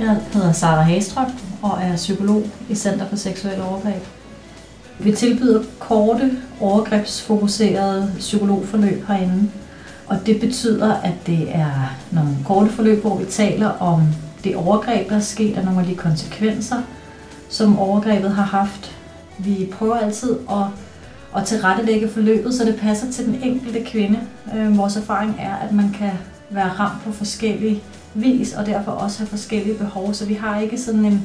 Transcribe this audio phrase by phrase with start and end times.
[0.00, 1.30] Jeg hedder Sara Hagestrøm
[1.62, 4.02] og er psykolog i Center for Seksuel Overgreb.
[4.98, 6.30] Vi tilbyder korte,
[6.60, 9.50] overgrebsfokuserede psykologforløb herinde.
[10.06, 14.02] Og det betyder, at det er nogle korte forløb, hvor vi taler om
[14.44, 16.82] det overgreb, der er sket, og nogle af de konsekvenser,
[17.48, 18.96] som overgrebet har haft.
[19.38, 20.64] Vi prøver altid at,
[21.36, 24.18] at tilrettelægge forløbet, så det passer til den enkelte kvinde.
[24.56, 26.12] Øh, vores erfaring er, at man kan
[26.50, 27.82] være ramt på forskellige
[28.14, 30.14] vis, og derfor også have forskellige behov.
[30.14, 31.24] Så vi har ikke sådan en,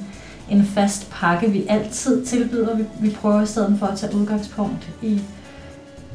[0.50, 2.76] en fast pakke, vi altid tilbyder.
[2.76, 5.22] Vi, vi prøver i stedet for at tage udgangspunkt i,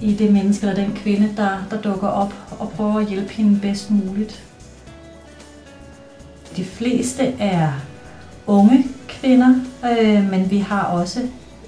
[0.01, 3.61] i det menneske eller den kvinde, der, der dukker op, og prøver at hjælpe hende
[3.61, 4.43] bedst muligt.
[6.57, 7.73] De fleste er
[8.47, 11.21] unge kvinder, øh, men vi har også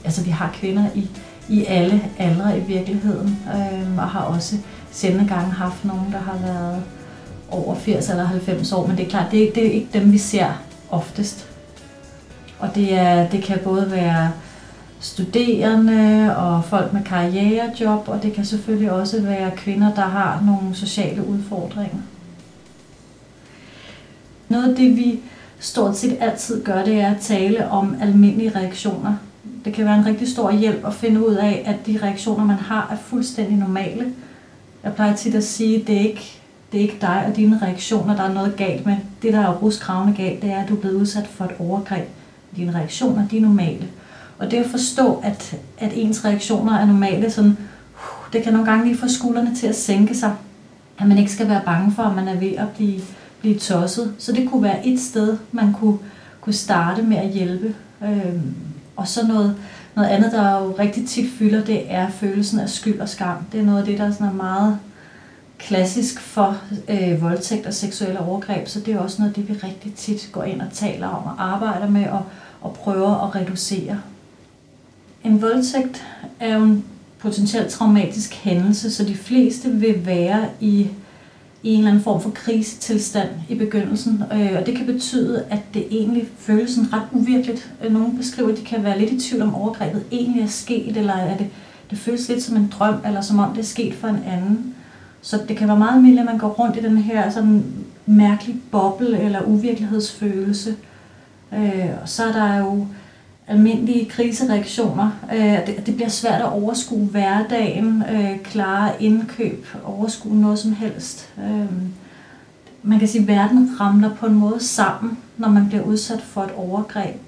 [0.04, 1.08] altså vi har kvinder i,
[1.48, 4.56] i alle aldre i virkeligheden, øh, og har også
[4.90, 6.82] sendende gange haft nogen, der har været
[7.52, 10.12] over 80 eller 90 år, men det er klart, det er, det er ikke dem,
[10.12, 10.46] vi ser
[10.90, 11.46] oftest.
[12.58, 14.32] Og det, er, det kan både være
[15.00, 20.74] studerende og folk med karrierejob, og det kan selvfølgelig også være kvinder, der har nogle
[20.74, 21.98] sociale udfordringer.
[24.48, 25.20] Noget af det, vi
[25.58, 29.14] stort set altid gør, det er at tale om almindelige reaktioner.
[29.64, 32.56] Det kan være en rigtig stor hjælp at finde ud af, at de reaktioner, man
[32.56, 34.12] har, er fuldstændig normale.
[34.84, 36.41] Jeg plejer tit at sige, at det er ikke
[36.72, 38.96] det er ikke dig og dine reaktioner, der er noget galt med.
[39.22, 42.08] Det, der er ruskravende galt, det er, at du er blevet udsat for et overgreb.
[42.56, 43.88] Dine reaktioner, de er normale.
[44.38, 47.50] Og det at forstå, at, at ens reaktioner er normale, sådan,
[47.94, 50.34] uh, det kan nogle gange lige få skuldrene til at sænke sig.
[50.98, 53.00] At man ikke skal være bange for, at man er ved at blive,
[53.40, 54.14] blive tosset.
[54.18, 55.98] Så det kunne være et sted, man kunne,
[56.40, 57.74] kunne starte med at hjælpe.
[58.04, 58.54] Øhm,
[58.96, 59.56] og så noget,
[59.94, 63.36] noget andet, der jo rigtig tit fylder, det er følelsen af skyld og skam.
[63.52, 64.78] Det er noget af det, der sådan er meget
[65.62, 69.94] klassisk for øh, voldtægt og seksuelle overgreb, så det er også noget det, vi rigtig
[69.94, 72.24] tit går ind og taler om og arbejder med og,
[72.60, 74.00] og prøver at reducere.
[75.24, 76.04] En voldtægt
[76.40, 76.84] er jo en
[77.18, 80.88] potentielt traumatisk hændelse, så de fleste vil være i,
[81.62, 85.60] i en eller anden form for krisetilstand i begyndelsen, øh, og det kan betyde, at
[85.74, 87.72] det egentlig føles sådan ret uvirkeligt.
[87.84, 90.96] Øh, nogle beskriver, at de kan være lidt i tvivl om overgrebet egentlig er sket,
[90.96, 91.46] eller er det,
[91.90, 94.74] det føles lidt som en drøm, eller som om det er sket for en anden.
[95.22, 97.64] Så det kan være meget mere, at man går rundt i den her sådan
[98.06, 100.76] mærkelig boble eller uvirkelighedsfølelse.
[101.52, 102.86] Øh, og så er der jo
[103.46, 105.10] almindelige krisereaktioner.
[105.34, 111.28] Øh, det, det bliver svært at overskue hverdagen, øh, klare indkøb, overskue noget som helst.
[111.38, 111.72] Øh,
[112.82, 116.42] man kan sige, at verden ramler på en måde sammen, når man bliver udsat for
[116.42, 117.20] et overgreb.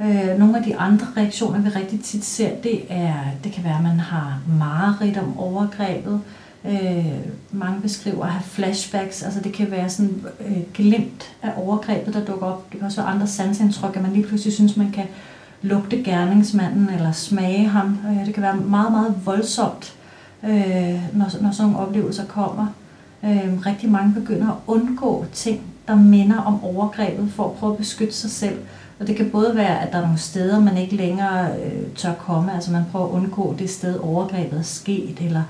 [0.00, 3.14] Øh, nogle af de andre reaktioner, vi rigtig tit ser, det, er,
[3.44, 6.14] det kan være, at man har mareridt om overgrebet.
[6.14, 7.06] Øh, Øh,
[7.52, 12.24] mange beskriver at have flashbacks, altså det kan være sådan øh, glimt af overgrebet, der
[12.24, 12.72] dukker op.
[12.72, 15.04] Det kan også være andre sansindtryk, at man lige pludselig synes, man kan
[15.62, 17.98] lugte gerningsmanden eller smage ham.
[18.10, 19.94] Øh, det kan være meget, meget voldsomt,
[20.44, 20.50] øh,
[21.12, 22.66] når, når sådan nogle oplevelser kommer.
[23.24, 27.78] Øh, rigtig mange begynder at undgå ting, der minder om overgrebet, for at prøve at
[27.78, 28.58] beskytte sig selv.
[29.00, 32.14] Og det kan både være, at der er nogle steder, man ikke længere øh, tør
[32.14, 35.42] komme, altså man prøver at undgå det sted, overgrebet er sket, eller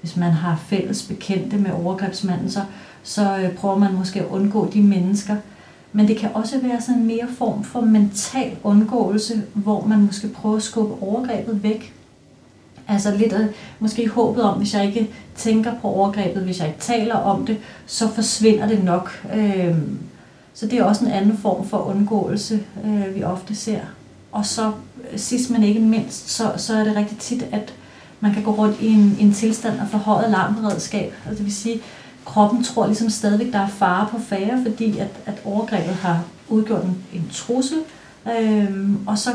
[0.00, 2.60] hvis man har fælles bekendte med overgrebsmanden, så,
[3.02, 5.36] så øh, prøver man måske at undgå de mennesker.
[5.92, 10.28] Men det kan også være sådan en mere form for mental undgåelse, hvor man måske
[10.28, 11.94] prøver at skubbe overgrebet væk.
[12.88, 13.46] Altså lidt af,
[13.78, 17.56] måske håbet om, hvis jeg ikke tænker på overgrebet, hvis jeg ikke taler om det,
[17.86, 19.26] så forsvinder det nok.
[19.34, 19.98] Øhm,
[20.54, 23.80] så det er også en anden form for undgåelse, øh, vi ofte ser.
[24.32, 24.72] Og så
[25.12, 27.74] øh, sidst men ikke mindst, så, så er det rigtig tit, at
[28.20, 31.14] man kan gå rundt i en, en tilstand af forhøjet alarmberedskab.
[31.26, 31.80] Altså det vil sige,
[32.24, 36.84] kroppen tror ligesom stadigvæk, der er fare på færre, fordi at, at overgrebet har udgjort
[36.84, 37.78] en, en trussel.
[38.38, 39.30] Øhm, og så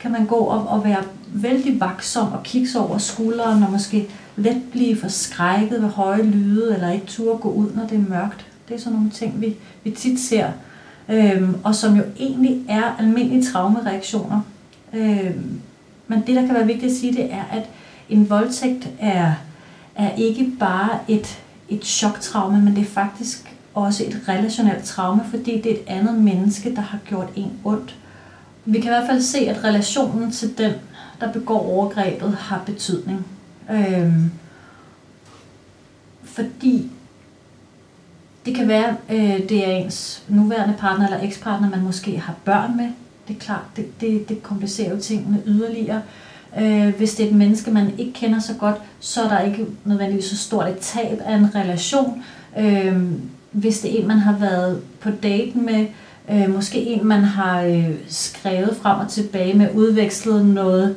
[0.00, 1.02] kan man gå op og være
[1.34, 6.74] vældig vaksom og kigge sig over skulderen og måske let blive forskrækket ved høje lyde
[6.74, 8.46] eller ikke turde gå ud, når det er mørkt.
[8.68, 10.50] Det er sådan nogle ting, vi, vi tit ser,
[11.08, 14.40] øhm, og som jo egentlig er almindelige traumereaktioner.
[14.94, 15.60] Øhm,
[16.08, 17.68] men det, der kan være vigtigt at sige, det er, at
[18.10, 19.34] en voldtægt er,
[19.94, 25.60] er ikke bare et, et choktraume, men det er faktisk også et relationelt traume, fordi
[25.60, 27.96] det er et andet menneske, der har gjort en ondt.
[28.64, 30.72] Vi kan i hvert fald se, at relationen til den,
[31.20, 33.26] der begår overgrebet, har betydning.
[33.70, 34.30] Øhm,
[36.24, 36.90] fordi
[38.46, 42.76] det kan være, øh, det er ens nuværende partner eller ekspartner, man måske har børn
[42.76, 42.88] med.
[43.28, 46.02] Det er klart, det, det, det komplicerer jo tingene yderligere.
[46.60, 49.66] Øh, hvis det er et menneske, man ikke kender så godt, så er der ikke
[49.84, 52.24] nødvendigvis så stort et tab af en relation.
[52.58, 53.02] Øh,
[53.52, 55.86] hvis det er en, man har været på date med,
[56.32, 60.96] Øh, måske en, man har øh, skrevet frem og tilbage med, udvekslet noget,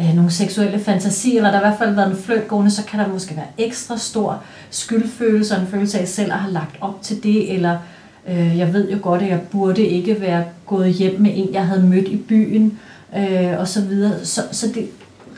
[0.00, 2.84] øh, nogle seksuelle fantasier, eller der har i hvert fald været en fløjt gående, så
[2.84, 6.76] kan der måske være ekstra stor skyldfølelse og en følelse af selv at have lagt
[6.80, 7.78] op til det, eller
[8.28, 11.66] øh, jeg ved jo godt, at jeg burde ikke være gået hjem med en, jeg
[11.66, 14.24] havde mødt i byen, øh, øh, og så videre.
[14.24, 14.88] Så, så det,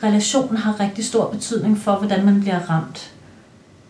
[0.03, 3.11] relationen har rigtig stor betydning for, hvordan man bliver ramt.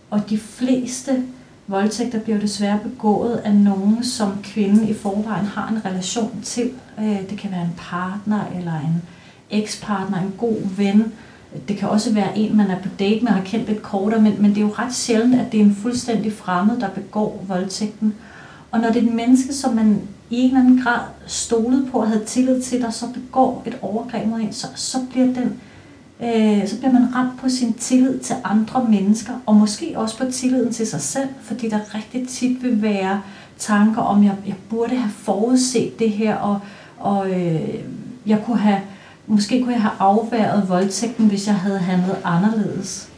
[0.09, 1.23] Og de fleste
[1.67, 6.71] voldtægter bliver desværre begået af nogen, som kvinden i forvejen har en relation til.
[6.99, 9.01] Øh, det kan være en partner eller en
[9.49, 11.13] ekspartner, en god ven.
[11.67, 14.21] Det kan også være en, man er på date med og har kendt lidt kortere,
[14.21, 17.45] men, men det er jo ret sjældent, at det er en fuldstændig fremmed, der begår
[17.47, 18.13] voldtægten.
[18.71, 21.99] Og når det er et menneske, som man i en eller anden grad stolede på
[21.99, 25.61] og havde tillid til, der så begår et overgreb mod en, så, så bliver den
[26.23, 30.25] øh, så bliver man ramt på sin tillid til andre mennesker, og måske også på
[30.31, 33.21] tilliden til sig selv, fordi der rigtig tit vil være
[33.57, 36.59] tanker om, jeg, jeg burde have forudset det her, og,
[36.97, 37.79] og øh,
[38.25, 38.81] jeg kunne have,
[39.27, 43.09] måske kunne jeg have afværet voldtægten, hvis jeg havde handlet anderledes.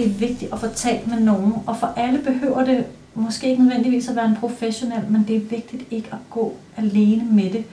[0.00, 3.62] Det er vigtigt at få talt med nogen, og for alle behøver det måske ikke
[3.62, 7.64] nødvendigvis at være en professionel, men det er vigtigt ikke at gå alene med det.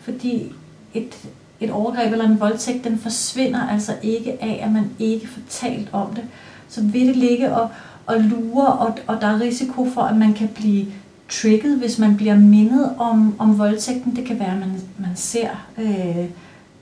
[0.00, 0.52] Fordi
[0.94, 1.16] et,
[1.60, 5.88] et overgreb eller en voldtægt, den forsvinder altså ikke af, at man ikke får talt
[5.92, 6.24] om det.
[6.68, 7.68] Så vil det ligge og,
[8.06, 10.86] og lure, og, og der er risiko for, at man kan blive
[11.28, 14.16] trigget, hvis man bliver mindet om, om voldtægten.
[14.16, 15.48] Det kan være, at man, man ser
[15.78, 16.24] øh,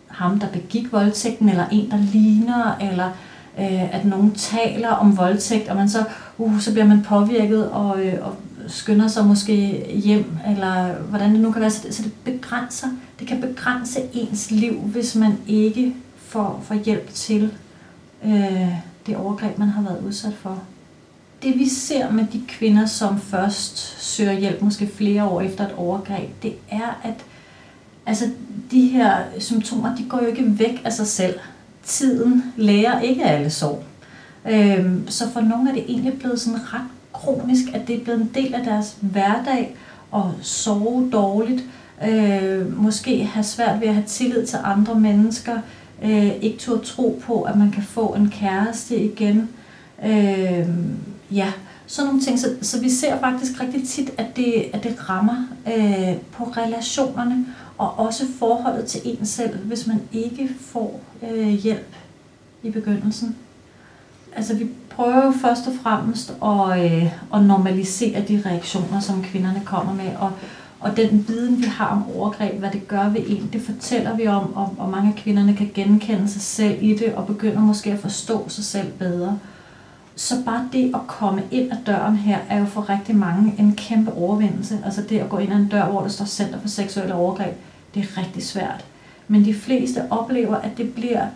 [0.06, 3.10] ham, der begik voldtægten, eller en, der ligner, eller
[3.58, 6.04] øh, at nogen taler om voldtægt, og man så,
[6.38, 8.36] uh, så bliver man påvirket og, øh, og
[8.68, 11.70] skynder sig måske hjem, eller hvordan det nu kan være.
[11.70, 12.88] Så det, så det begrænser,
[13.18, 17.52] det kan begrænse ens liv, hvis man ikke får, får hjælp til
[18.24, 18.68] øh,
[19.06, 20.62] det overgreb, man har været udsat for.
[21.42, 25.72] Det vi ser med de kvinder, som først søger hjælp, måske flere år efter et
[25.76, 27.24] overgreb, det er, at
[28.06, 28.24] altså,
[28.70, 31.34] de her symptomer, de går jo ikke væk af sig selv
[31.84, 33.84] tiden lærer ikke alle sår.
[34.50, 38.20] Øhm, så for nogle er det egentlig blevet sådan ret kronisk, at det er blevet
[38.20, 39.76] en del af deres hverdag
[40.14, 41.64] at sove dårligt,
[42.08, 45.58] øh, måske have svært ved at have tillid til andre mennesker,
[46.04, 49.48] øh, ikke turde tro på, at man kan få en kæreste igen.
[50.04, 50.68] Øh,
[51.30, 51.52] ja,
[51.86, 52.38] sådan nogle ting.
[52.38, 57.46] Så, så vi ser faktisk rigtig tit, at det, at det rammer øh, på relationerne,
[57.78, 61.94] og også forholdet til en selv, hvis man ikke får øh, hjælp
[62.62, 63.36] i begyndelsen.
[64.36, 69.94] Altså vi prøver først og fremmest at, øh, at normalisere de reaktioner, som kvinderne kommer
[69.94, 70.32] med, og,
[70.80, 74.26] og den viden, vi har om overgreb, hvad det gør ved en, det fortæller vi
[74.26, 77.92] om, og, og mange af kvinderne kan genkende sig selv i det, og begynder måske
[77.92, 79.38] at forstå sig selv bedre.
[80.16, 83.74] Så bare det at komme ind ad døren her, er jo for rigtig mange en
[83.76, 84.78] kæmpe overvindelse.
[84.84, 87.54] Altså det at gå ind ad en dør, hvor der står Center for Seksuelle Overgreb,
[87.94, 88.84] det er rigtig svært.
[89.28, 91.26] Men de fleste oplever, at det bliver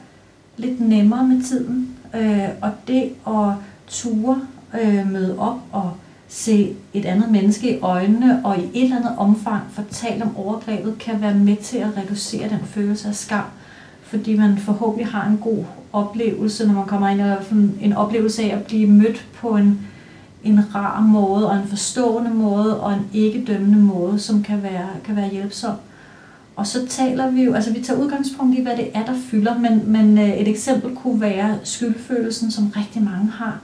[0.56, 1.96] lidt nemmere med tiden.
[2.14, 3.52] Øh, og det at
[3.86, 4.40] ture
[4.80, 5.92] øh, møde op og
[6.28, 10.98] se et andet menneske i øjnene og i et eller andet omfang fortælle om overgrebet,
[10.98, 13.44] kan være med til at reducere den følelse af skam.
[14.16, 17.38] Fordi man forhåbentlig har en god oplevelse, når man kommer ind og
[17.80, 19.80] en oplevelse af at blive mødt på en,
[20.44, 24.88] en rar måde og en forstående måde og en ikke dømmende måde, som kan være,
[25.04, 25.74] kan være hjælpsom.
[26.56, 29.58] Og så taler vi jo, altså vi tager udgangspunkt i, hvad det er, der fylder,
[29.58, 33.60] men, men øh, et eksempel kunne være skyldfølelsen, som rigtig mange har.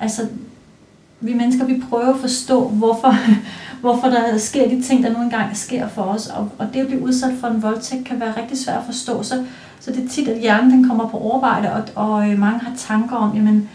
[0.00, 0.22] Altså,
[1.20, 3.14] vi mennesker, vi prøver at forstå, hvorfor,
[3.80, 6.26] hvorfor der sker de ting, der nu engang sker for os.
[6.26, 9.22] Og, og det at blive udsat for en voldtægt kan være rigtig svært at forstå.
[9.22, 9.44] Så,
[9.80, 12.72] så det er tit, at hjernen den kommer på overarbejde, og, og øh, mange har
[12.76, 13.68] tanker om, jamen,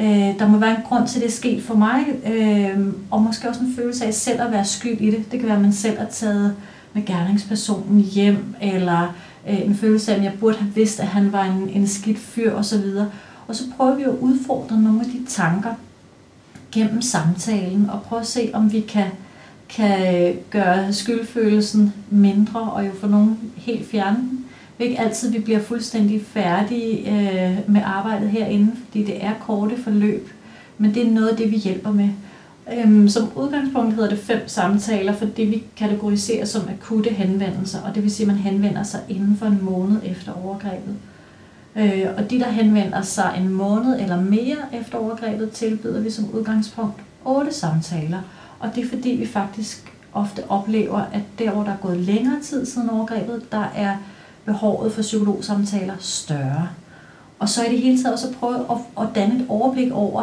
[0.00, 2.04] øh, der må være en grund til, at det er sket for mig.
[2.26, 5.32] Øh, og måske også en følelse af selv at være skyld i det.
[5.32, 6.56] Det kan være, at man selv har taget
[6.92, 9.14] med gerningspersonen hjem, eller
[9.48, 12.18] øh, en følelse af, at jeg burde have vidst, at han var en, en skidt
[12.18, 12.84] fyr osv.
[13.48, 15.74] Og så prøver vi at udfordre nogle af de tanker
[16.72, 19.06] gennem samtalen, og prøve at se, om vi kan,
[19.68, 24.33] kan gøre skyldfølelsen mindre, og jo få nogen helt fjerne den.
[24.78, 29.32] Det er ikke altid, vi bliver fuldstændig færdige øh, med arbejdet herinde, fordi det er
[29.46, 30.28] korte forløb,
[30.78, 32.08] men det er noget af det, vi hjælper med.
[32.72, 37.94] Øhm, som udgangspunkt hedder det fem samtaler, for det vi kategoriserer som akutte henvendelser, og
[37.94, 40.96] det vil sige, at man henvender sig inden for en måned efter overgrebet.
[41.76, 46.30] Øh, og de, der henvender sig en måned eller mere efter overgrebet, tilbyder vi som
[46.32, 48.20] udgangspunkt otte samtaler.
[48.58, 52.40] Og det er fordi, vi faktisk ofte oplever, at der, hvor der er gået længere
[52.42, 53.96] tid siden overgrebet, der er
[54.44, 56.68] behovet for psykologsamtaler større.
[57.38, 60.22] Og så i det hele taget også prøve at, at danne et overblik over,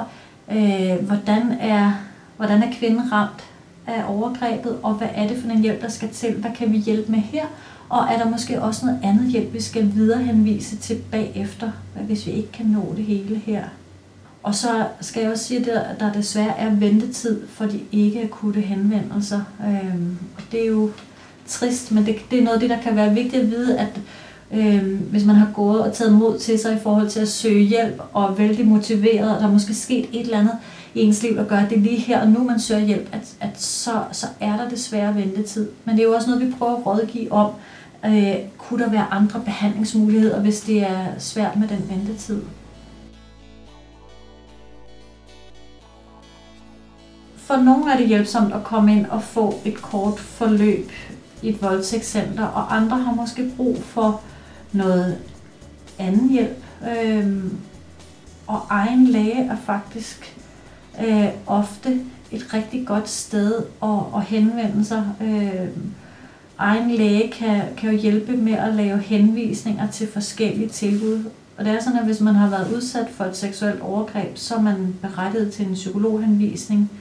[0.51, 1.92] øh, hvordan, er,
[2.38, 3.44] hvordan er kvinden ramt
[3.88, 6.34] af overgrebet, og hvad er det for en hjælp, der skal til?
[6.34, 7.46] Hvad kan vi hjælpe med her?
[7.90, 11.72] Og er der måske også noget andet hjælp, vi skal viderehenvise til bagefter,
[12.06, 13.63] hvis vi ikke kan nå det hele her?
[14.44, 18.62] Og så skal jeg også sige, at der desværre er ventetid for de ikke akutte
[18.62, 19.42] henvendelser.
[19.68, 20.90] Øhm, og det er jo
[21.51, 24.00] trist, men det, det er noget af det, der kan være vigtigt at vide, at
[24.53, 27.63] øh, hvis man har gået og taget mod til sig i forhold til at søge
[27.63, 30.53] hjælp og er vældig motiveret, og der er måske sket et eller andet
[30.96, 33.36] i ens liv, der gør, at det lige her og nu, man søger hjælp, at,
[33.39, 35.70] at så, så er der desværre ventetid.
[35.86, 37.51] Men det er jo også noget, vi prøver at rådgive om.
[38.05, 42.41] Øh, kunne der være andre behandlingsmuligheder, hvis det er svært med den ventetid?
[47.36, 50.91] For nogle er det hjælpsomt at komme ind og få et kort forløb
[51.42, 54.22] i et voldtægtscenter, og andre har måske brug for
[54.72, 55.18] noget
[56.00, 56.64] anden hjælp.
[56.98, 57.58] Øhm,
[58.48, 60.38] og egen læge er faktisk
[61.08, 62.00] øh, ofte
[62.32, 65.06] et rigtig godt sted at, at henvende sig.
[65.22, 65.68] Øh,
[66.58, 71.24] egen læge kan, kan jo hjælpe med at lave henvisninger til forskellige tilbud.
[71.58, 74.56] Og det er sådan, at hvis man har været udsat for et seksuelt overgreb, så
[74.56, 76.92] er man berettiget til en psykologhenvisning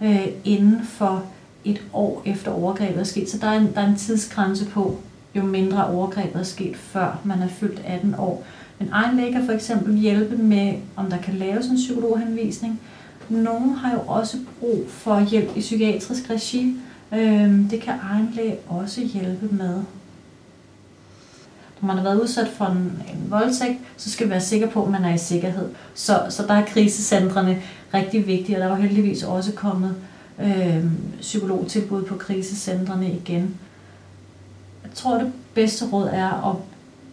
[0.00, 1.24] øh, inden for
[1.66, 3.30] et år efter overgrebet er sket.
[3.30, 4.98] Så der er, en, der er en tidsgrænse på,
[5.34, 8.44] jo mindre overgrebet er sket, før man er fyldt 18 år.
[8.78, 12.80] Men egen læge kan for eksempel hjælpe med, om der kan laves en psykologhenvisning.
[13.28, 16.76] Nogle har jo også brug for hjælp i psykiatrisk regi.
[17.12, 19.82] Øhm, det kan egen læge også hjælpe med
[21.80, 24.84] når man har været udsat for en, en voldtægt, så skal vi være sikker på,
[24.84, 25.68] at man er i sikkerhed.
[25.94, 27.62] Så, så der er krisecentrene
[27.94, 29.94] rigtig vigtige, og der er jo heldigvis også kommet
[30.40, 30.84] øh,
[31.20, 33.56] psykologtilbud på krisecentrene igen.
[34.84, 36.56] Jeg tror, det bedste råd er at,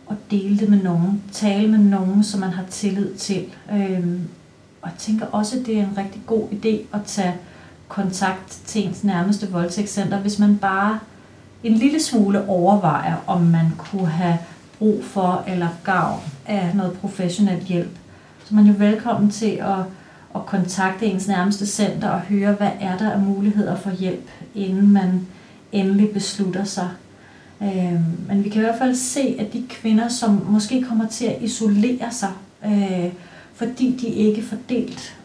[0.09, 1.23] at dele det med nogen.
[1.31, 3.45] Tale med nogen, som man har tillid til.
[3.71, 4.19] Øh,
[4.81, 7.35] og jeg tænker også, at det er en rigtig god idé at tage
[7.87, 10.99] kontakt til ens nærmeste voldtægtscenter, hvis man bare
[11.63, 14.37] en lille smule overvejer, om man kunne have
[14.79, 17.97] brug for eller gavn af noget professionel hjælp.
[18.45, 19.85] Så man er jo velkommen til at,
[20.35, 24.91] at kontakte ens nærmeste center og høre, hvad er der af muligheder for hjælp, inden
[24.91, 25.27] man
[25.71, 26.89] endelig beslutter sig.
[27.61, 31.25] Øh, men vi kan i hvert fald se, at de kvinder, som måske kommer til
[31.25, 32.31] at isolere sig,
[32.65, 33.11] øh,
[33.53, 35.15] fordi de ikke får delt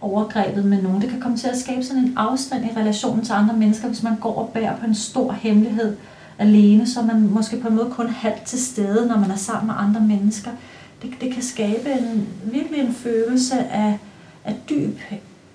[0.00, 3.32] overgrebet med nogen, det kan komme til at skabe sådan en afstand i relationen til
[3.32, 5.96] andre mennesker, hvis man går og bærer på en stor hemmelighed,
[6.38, 9.66] alene, så man måske på en måde kun halvt til stede, når man er sammen
[9.66, 10.50] med andre mennesker.
[11.02, 13.98] Det, det kan skabe en, virkelig en følelse af,
[14.48, 14.98] af dyb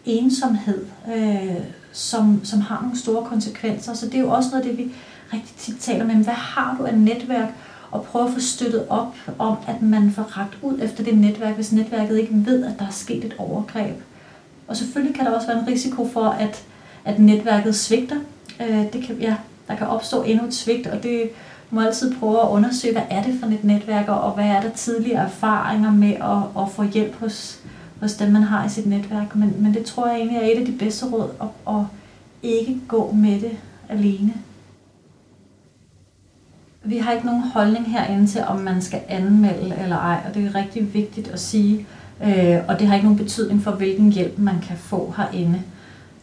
[0.05, 0.85] ensomhed,
[1.15, 3.93] øh, som, som har nogle store konsekvenser.
[3.93, 4.91] Så det er jo også noget af det, vi
[5.33, 6.23] rigtig tit taler om.
[6.23, 7.49] Hvad har du af netværk?
[7.91, 11.55] Og prøve at få støttet op om, at man får ret ud efter det netværk,
[11.55, 13.95] hvis netværket ikke ved, at der er sket et overgreb.
[14.67, 16.63] Og selvfølgelig kan der også være en risiko for, at,
[17.05, 18.15] at netværket svigter.
[18.61, 19.35] Øh, det kan, ja,
[19.67, 21.29] der kan opstå endnu et svigt, og det
[21.69, 24.69] må altid prøve at undersøge, hvad er det for et netværk, og hvad er der
[24.69, 27.59] tidligere erfaringer med at, at få hjælp hos,
[28.03, 29.35] hos dem, man har i sit netværk.
[29.35, 31.83] Men, men det tror jeg egentlig er et af de bedste råd, at, at
[32.43, 33.57] ikke gå med det
[33.89, 34.33] alene.
[36.83, 40.45] Vi har ikke nogen holdning herinde til, om man skal anmelde eller ej, og det
[40.45, 41.85] er rigtig vigtigt at sige.
[42.23, 45.61] Øh, og det har ikke nogen betydning for, hvilken hjælp man kan få herinde.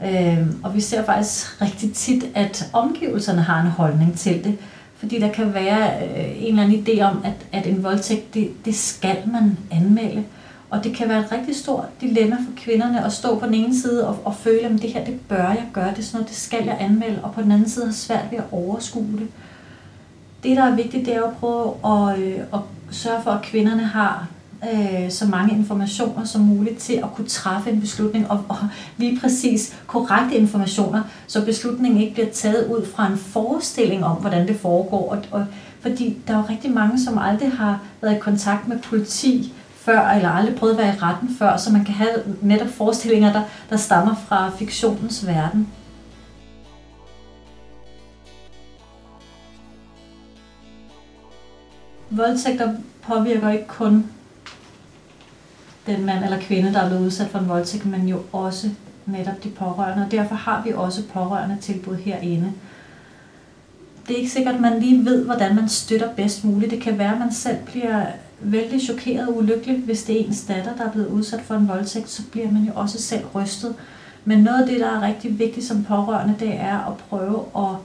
[0.04, 4.58] Øh, og vi ser faktisk rigtig tit, at omgivelserne har en holdning til det.
[4.96, 8.50] Fordi der kan være øh, en eller anden idé om, at, at en voldtægt, det,
[8.64, 10.24] det skal man anmelde.
[10.70, 13.80] Og det kan være et rigtig stort dilemma for kvinderne at stå på den ene
[13.80, 16.28] side og, og føle, at det her, det bør jeg gøre, det er sådan noget,
[16.28, 19.28] det skal jeg anmelde, og på den anden side har svært ved at overskue det.
[20.42, 22.60] Det, der er vigtigt, det er at prøve at, øh, at
[22.90, 24.26] sørge for, at kvinderne har
[24.72, 28.56] øh, så mange informationer som muligt til at kunne træffe en beslutning, og, og
[28.96, 34.48] lige præcis korrekte informationer, så beslutningen ikke bliver taget ud fra en forestilling om, hvordan
[34.48, 35.10] det foregår.
[35.10, 35.46] Og, og,
[35.80, 39.54] fordi der er jo rigtig mange, som aldrig har været i kontakt med politi
[39.90, 43.32] før, eller aldrig prøvet at være i retten før, så man kan have netop forestillinger,
[43.32, 45.68] der, der stammer fra fiktionens verden.
[52.10, 54.06] Voldtægter påvirker ikke kun
[55.86, 58.70] den mand eller kvinde, der er blevet udsat for en voldtægt, men jo også
[59.06, 60.04] netop de pårørende.
[60.04, 62.52] Og derfor har vi også pårørende tilbud herinde.
[64.08, 66.70] Det er ikke sikkert, at man lige ved, hvordan man støtter bedst muligt.
[66.70, 68.06] Det kan være, at man selv bliver
[68.40, 71.68] vældig chokeret og ulykkelig, hvis det er ens datter, der er blevet udsat for en
[71.68, 73.74] voldtægt, så bliver man jo også selv rystet.
[74.24, 77.76] Men noget af det, der er rigtig vigtigt som pårørende, det er at prøve at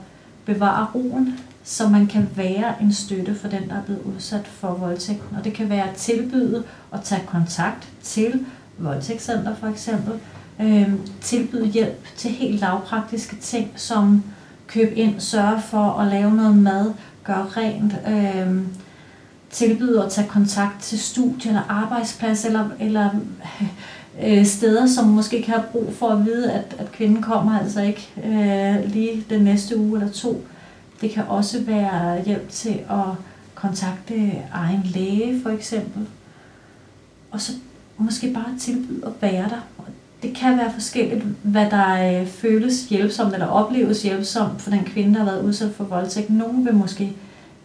[0.44, 4.74] bevare roen, så man kan være en støtte for den, der er blevet udsat for
[4.74, 5.36] voldtægten.
[5.36, 8.44] Og det kan være at tilbyde at tage kontakt til
[8.78, 10.14] voldtægtscenter for eksempel,
[10.60, 14.22] øh, tilbyde hjælp til helt lavpraktiske ting, som
[14.66, 16.92] køb ind, sørge for at lave noget mad,
[17.24, 18.62] gøre rent, øh,
[19.56, 23.10] tilbyde at tage kontakt til studie eller arbejdsplads, eller, eller
[24.24, 27.82] øh, steder, som måske kan har brug for at vide, at, at kvinden kommer altså
[27.82, 30.44] ikke øh, lige den næste uge eller to.
[31.00, 33.06] Det kan også være hjælp til at
[33.54, 36.06] kontakte egen læge for eksempel.
[37.30, 37.52] Og så
[37.96, 39.66] måske bare tilbyde at være der.
[40.22, 45.14] Det kan være forskelligt, hvad der øh, føles hjælpsomt eller opleves hjælpsomt for den kvinde,
[45.14, 46.30] der har været udsat for voldtægt.
[46.30, 47.12] Nogen vil måske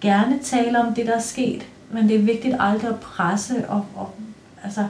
[0.02, 3.86] gerne tale om det, der er sket, men det er vigtigt aldrig at presse og,
[3.96, 4.10] og
[4.64, 4.86] altså,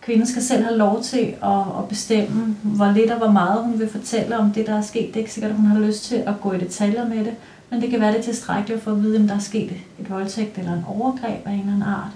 [0.00, 3.78] kvinden skal selv have lov til at, at bestemme, hvor lidt og hvor meget hun
[3.78, 5.06] vil fortælle om det, der er sket.
[5.06, 7.34] Det er ikke sikkert, at hun har lyst til at gå i detaljer med det,
[7.70, 10.58] men det kan være det tilstrækkeligt for at vide, om der er sket et voldtægt
[10.58, 12.12] eller en overgreb af en eller anden art.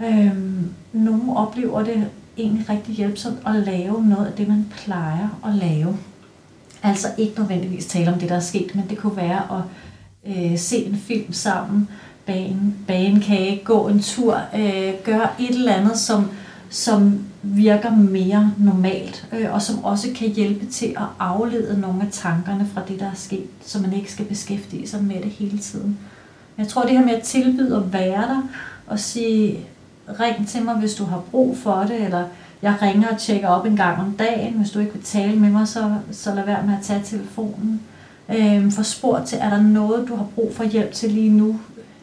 [0.00, 2.06] Øhm, nogle oplever det
[2.38, 5.98] egentlig rigtig hjælpsomt at lave noget af det, man plejer at lave.
[6.82, 9.62] Altså ikke nødvendigvis tale om det, der er sket, men det kunne være at
[10.36, 11.88] øh, se en film sammen,
[12.26, 16.30] bage en, bage en kage, gå en tur, øh, gøre et eller andet, som,
[16.70, 22.08] som virker mere normalt, øh, og som også kan hjælpe til at aflede nogle af
[22.12, 25.58] tankerne fra det, der er sket, så man ikke skal beskæftige sig med det hele
[25.58, 25.98] tiden.
[26.58, 28.42] Jeg tror, det her med at tilbyde at være der,
[28.86, 29.58] og sige,
[30.20, 32.24] ring til mig, hvis du har brug for det, eller
[32.62, 34.52] jeg ringer og tjekker op en gang om dagen.
[34.52, 37.80] Hvis du ikke vil tale med mig, så, så lad være med at tage telefonen.
[38.28, 41.60] Øhm, for spurgt til, er der noget, du har brug for hjælp til lige nu?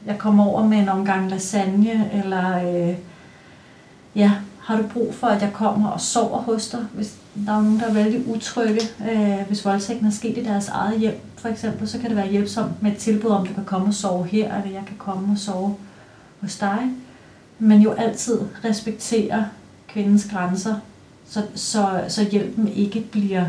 [0.09, 2.95] Jeg kommer over med en omgang lasagne, eller øh,
[4.15, 7.61] ja, har du brug for, at jeg kommer og sover hos dig, hvis der er
[7.61, 11.49] nogen, der er vældig utrygge, øh, hvis voldtægten er sket i deres eget hjem, for
[11.49, 14.25] eksempel, så kan det være hjælpsomt med et tilbud om, du kan komme og sove
[14.25, 15.75] her, eller jeg kan komme og sove
[16.41, 16.79] hos dig.
[17.59, 19.45] Men jo altid respektere
[19.87, 20.75] kvindens grænser,
[21.29, 23.45] så, så, så hjælpen ikke bliver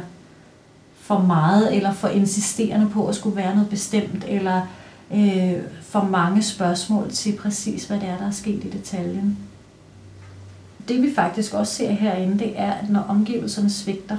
[0.94, 4.62] for meget, eller for insisterende på at skulle være noget bestemt, eller
[5.14, 9.38] øh, for mange spørgsmål til præcis, hvad det er, der er sket i detaljen
[10.90, 14.16] det vi faktisk også ser herinde, det er, at når omgivelserne svigter,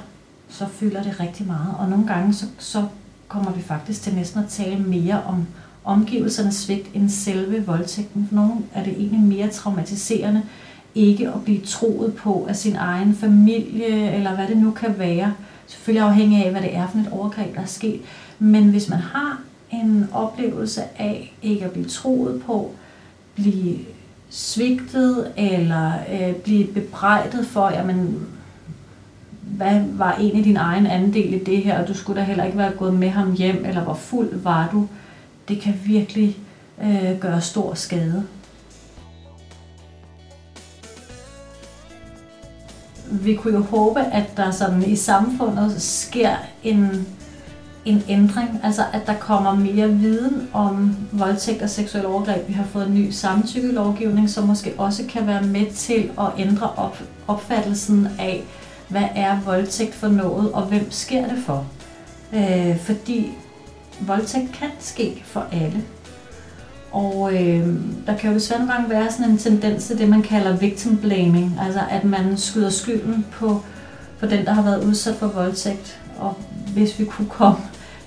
[0.49, 1.75] så fylder det rigtig meget.
[1.79, 2.85] Og nogle gange, så, så
[3.27, 5.47] kommer vi faktisk til næsten at tale mere om
[5.83, 8.27] omgivelsernes svigt end selve voldtægten.
[8.27, 10.43] For nogle er det egentlig mere traumatiserende
[10.95, 15.33] ikke at blive troet på af sin egen familie, eller hvad det nu kan være.
[15.67, 18.01] Selvfølgelig afhængig af, hvad det er for et overgreb, der er sket.
[18.39, 22.71] Men hvis man har en oplevelse af ikke at blive troet på,
[23.35, 23.79] blive
[24.29, 28.27] svigtet eller øh, blive bebrejdet for, jamen,
[29.41, 32.57] hvad var egentlig din egen andel i det her, og du skulle da heller ikke
[32.57, 34.87] være gået med ham hjem, eller hvor fuld var du,
[35.47, 36.37] det kan virkelig
[36.83, 38.23] øh, gøre stor skade.
[43.11, 47.07] Vi kunne jo håbe, at der sådan i samfundet sker en
[47.85, 52.47] en ændring, altså at der kommer mere viden om voldtægt og seksuel overgreb.
[52.47, 56.69] Vi har fået en ny samtykkelovgivning, som måske også kan være med til at ændre
[56.77, 58.43] op, opfattelsen af,
[58.87, 61.65] hvad er voldtægt for noget, og hvem sker det for.
[62.33, 63.31] Øh, fordi
[63.99, 65.83] voldtægt kan ske for alle.
[66.91, 67.75] Og øh,
[68.07, 70.97] der kan jo desværre nogle gange være sådan en tendens til det, man kalder victim
[70.97, 73.61] blaming, altså at man skyder skylden på,
[74.19, 75.99] på den, der har været udsat for voldtægt.
[76.19, 76.37] Og
[76.73, 77.57] hvis vi kunne komme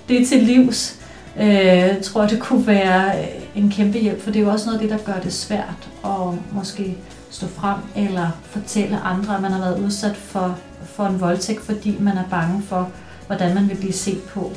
[0.09, 0.99] det til livs,
[1.39, 4.65] øh, tror jeg, det kunne være øh, en kæmpe hjælp, for det er jo også
[4.65, 6.97] noget af det, der gør det svært at måske
[7.29, 11.97] stå frem eller fortælle andre, at man har været udsat for, for en voldtægt, fordi
[11.99, 12.89] man er bange for,
[13.27, 14.51] hvordan man vil blive set på.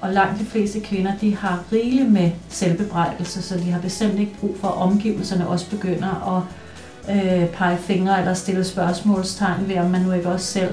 [0.00, 4.36] Og langt de fleste kvinder, de har rigeligt med selvbebrejdelse, så de har bestemt ikke
[4.40, 6.42] brug for, at omgivelserne også begynder at
[7.16, 10.72] øh, pege fingre eller stille spørgsmålstegn ved, om man nu ikke også selv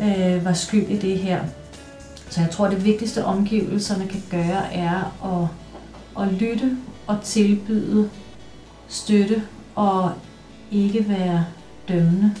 [0.00, 1.40] øh, var skyld i det her.
[2.34, 5.48] Så jeg tror, det vigtigste omgivelserne kan gøre, er at,
[6.22, 8.10] at lytte og tilbyde
[8.88, 9.42] støtte
[9.74, 10.12] og
[10.70, 11.44] ikke være
[11.88, 12.34] dømmende.